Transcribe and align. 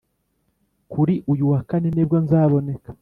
kuri 0.91 1.13
uyu 1.31 1.43
wa 1.51 1.59
kane 1.69 1.87
nibwo 1.91 2.17
nzaboneka 2.25 2.89